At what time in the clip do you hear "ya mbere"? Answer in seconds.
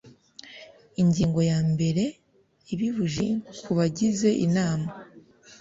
1.51-2.03